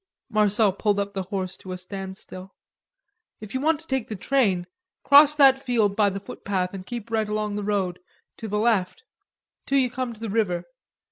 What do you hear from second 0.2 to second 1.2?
Marcel pulled up